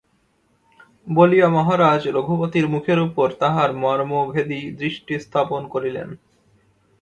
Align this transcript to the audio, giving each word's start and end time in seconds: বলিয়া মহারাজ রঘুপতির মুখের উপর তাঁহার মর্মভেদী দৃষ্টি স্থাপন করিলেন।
বলিয়া 1.07 1.47
মহারাজ 1.49 2.01
রঘুপতির 2.07 2.65
মুখের 2.67 2.99
উপর 2.99 3.27
তাঁহার 3.39 3.69
মর্মভেদী 3.75 4.61
দৃষ্টি 4.71 5.13
স্থাপন 5.19 5.61
করিলেন। 5.67 6.09